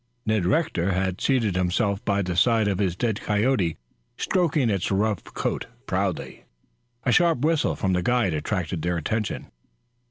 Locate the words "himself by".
1.55-2.23